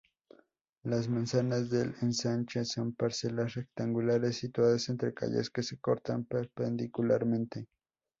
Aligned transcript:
Las 0.81 1.07
manzanas 1.09 1.69
del 1.69 1.93
ensanche 2.01 2.65
son 2.65 2.95
parcelas 2.95 3.53
rectangulares 3.53 4.37
situadas 4.37 4.89
entre 4.89 5.13
calles 5.13 5.51
que 5.51 5.61
se 5.61 5.77
cortan 5.77 6.25
perpendicularmente. 6.25 7.67